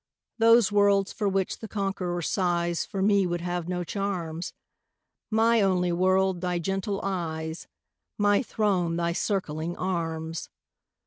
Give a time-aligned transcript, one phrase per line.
[0.39, 4.51] Those worlds for which the conqueror sighs For me would have no charms;
[5.29, 7.67] My only world thy gentle eyes
[8.17, 10.49] My throne thy circling arms!